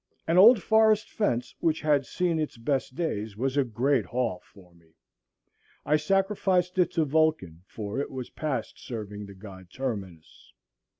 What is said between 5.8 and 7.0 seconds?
I sacrificed it